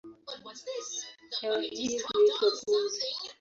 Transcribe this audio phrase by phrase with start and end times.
[1.39, 3.05] Hewa hii huitwa pumzi.